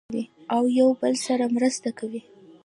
[0.55, 2.21] او یو بل سره مرسته کوي.